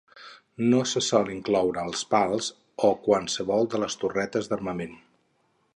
No 0.69 0.77
se 0.91 1.01
sol 1.07 1.29
incloure 1.33 1.83
els 1.89 2.01
pals 2.15 2.49
o 2.89 2.93
qualsevol 3.09 3.71
de 3.75 3.83
les 3.85 4.01
torretes 4.05 4.53
d'armament. 4.53 4.99